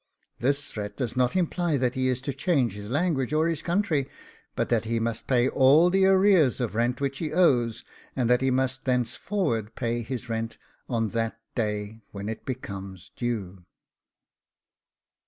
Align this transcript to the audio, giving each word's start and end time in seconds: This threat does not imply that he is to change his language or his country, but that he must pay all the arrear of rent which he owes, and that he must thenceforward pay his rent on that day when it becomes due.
This 0.39 0.65
threat 0.65 0.97
does 0.97 1.15
not 1.15 1.35
imply 1.35 1.77
that 1.77 1.93
he 1.93 2.07
is 2.07 2.21
to 2.21 2.33
change 2.33 2.73
his 2.73 2.89
language 2.89 3.33
or 3.33 3.47
his 3.47 3.61
country, 3.61 4.09
but 4.55 4.69
that 4.69 4.85
he 4.85 4.99
must 4.99 5.27
pay 5.27 5.47
all 5.47 5.91
the 5.91 6.05
arrear 6.07 6.45
of 6.47 6.73
rent 6.73 6.99
which 6.99 7.19
he 7.19 7.31
owes, 7.31 7.83
and 8.15 8.27
that 8.27 8.41
he 8.41 8.49
must 8.49 8.85
thenceforward 8.85 9.75
pay 9.75 10.01
his 10.01 10.27
rent 10.27 10.57
on 10.89 11.09
that 11.09 11.39
day 11.53 12.01
when 12.09 12.29
it 12.29 12.47
becomes 12.47 13.11
due. 13.15 13.63